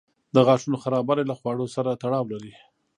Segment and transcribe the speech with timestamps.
[0.35, 2.53] د غاښونو خرابوالی له خواړو سره تړاو لري.